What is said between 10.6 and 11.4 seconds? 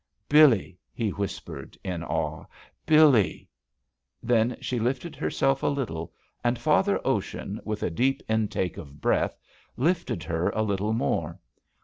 little more.